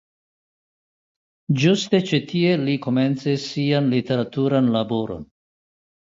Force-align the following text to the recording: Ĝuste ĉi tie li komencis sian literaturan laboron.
Ĝuste 1.63 1.99
ĉi 2.11 2.19
tie 2.31 2.55
li 2.61 2.77
komencis 2.85 3.43
sian 3.49 3.91
literaturan 3.91 4.71
laboron. 4.77 5.29